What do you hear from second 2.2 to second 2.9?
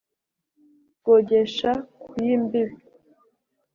y' imbibi